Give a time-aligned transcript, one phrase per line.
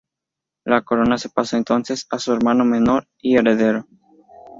[0.65, 3.85] La corona se pasó entonces a su hermano menor y heredero.